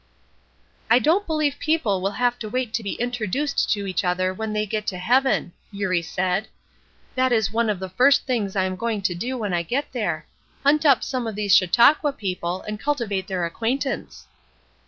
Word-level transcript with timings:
"I 0.89 0.97
don't 0.97 1.27
believe 1.27 1.59
people 1.59 2.01
will 2.01 2.13
have 2.17 2.39
to 2.39 2.49
wait 2.49 2.73
to 2.73 2.81
be 2.81 2.93
introduced 2.93 3.69
to 3.73 3.85
each 3.85 4.03
other 4.03 4.33
when 4.33 4.51
they 4.51 4.65
get 4.65 4.87
to 4.87 4.97
heaven," 4.97 5.51
Eurie 5.71 6.01
said; 6.01 6.47
"that 7.13 7.31
is 7.31 7.53
one 7.53 7.69
of 7.69 7.77
the 7.77 7.87
first 7.87 8.25
things 8.25 8.55
I 8.55 8.63
am 8.63 8.75
going 8.75 9.03
to 9.03 9.13
do 9.13 9.37
when 9.37 9.53
I 9.53 9.61
get 9.61 9.91
there; 9.91 10.25
hunt 10.63 10.87
up 10.87 11.03
some 11.03 11.27
of 11.27 11.35
these 11.35 11.53
Chautauqua 11.55 12.13
people 12.13 12.63
and 12.63 12.79
cultivate 12.79 13.27
their 13.27 13.45
acquaintance." 13.45 14.25